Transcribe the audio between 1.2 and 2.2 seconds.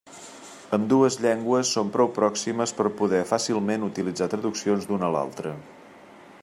llengües són prou